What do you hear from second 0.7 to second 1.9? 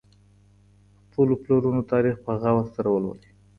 د خپلو پلرونو